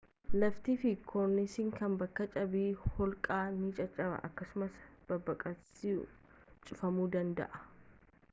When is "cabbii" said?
2.33-2.69